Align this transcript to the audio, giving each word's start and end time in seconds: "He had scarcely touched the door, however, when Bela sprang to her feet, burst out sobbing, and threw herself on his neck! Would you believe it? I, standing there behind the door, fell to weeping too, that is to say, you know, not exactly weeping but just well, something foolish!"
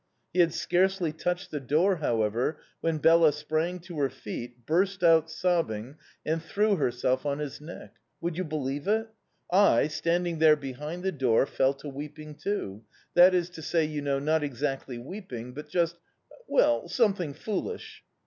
"He 0.33 0.39
had 0.39 0.51
scarcely 0.51 1.13
touched 1.13 1.51
the 1.51 1.59
door, 1.59 1.97
however, 1.97 2.59
when 2.79 2.97
Bela 2.97 3.31
sprang 3.31 3.77
to 3.81 3.99
her 3.99 4.09
feet, 4.09 4.65
burst 4.65 5.03
out 5.03 5.29
sobbing, 5.29 5.95
and 6.25 6.41
threw 6.41 6.75
herself 6.77 7.23
on 7.23 7.37
his 7.37 7.61
neck! 7.61 7.97
Would 8.19 8.35
you 8.35 8.43
believe 8.43 8.87
it? 8.87 9.09
I, 9.51 9.85
standing 9.89 10.39
there 10.39 10.55
behind 10.55 11.03
the 11.03 11.11
door, 11.11 11.45
fell 11.45 11.75
to 11.75 11.87
weeping 11.87 12.33
too, 12.33 12.83
that 13.13 13.35
is 13.35 13.51
to 13.51 13.61
say, 13.61 13.85
you 13.85 14.01
know, 14.01 14.17
not 14.17 14.41
exactly 14.41 14.97
weeping 14.97 15.53
but 15.53 15.69
just 15.69 15.97
well, 16.47 16.87
something 16.87 17.35
foolish!" 17.35 18.03